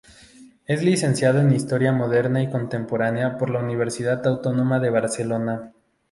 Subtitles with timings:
[0.65, 5.73] Es licenciada en Historia Moderna y Contemporánea por la Universidad Autónoma de Barcelona.